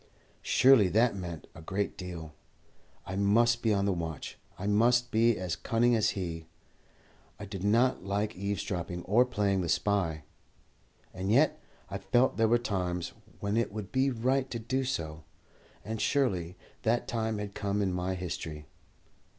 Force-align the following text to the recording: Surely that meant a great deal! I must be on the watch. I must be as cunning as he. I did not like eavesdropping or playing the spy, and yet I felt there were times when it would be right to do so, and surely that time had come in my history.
Surely 0.41 0.87
that 0.89 1.15
meant 1.15 1.45
a 1.53 1.61
great 1.61 1.95
deal! 1.95 2.33
I 3.05 3.15
must 3.15 3.61
be 3.61 3.71
on 3.71 3.85
the 3.85 3.93
watch. 3.93 4.39
I 4.57 4.65
must 4.65 5.11
be 5.11 5.37
as 5.37 5.55
cunning 5.55 5.95
as 5.95 6.17
he. 6.17 6.47
I 7.39 7.45
did 7.45 7.63
not 7.63 8.03
like 8.03 8.35
eavesdropping 8.35 9.03
or 9.03 9.25
playing 9.25 9.61
the 9.61 9.69
spy, 9.69 10.23
and 11.13 11.31
yet 11.31 11.61
I 11.87 11.99
felt 11.99 12.37
there 12.37 12.47
were 12.47 12.57
times 12.57 13.13
when 13.41 13.55
it 13.55 13.71
would 13.71 13.91
be 13.91 14.09
right 14.09 14.49
to 14.49 14.57
do 14.57 14.83
so, 14.85 15.23
and 15.85 16.01
surely 16.01 16.57
that 16.81 17.07
time 17.07 17.37
had 17.37 17.53
come 17.53 17.79
in 17.79 17.93
my 17.93 18.15
history. 18.15 18.65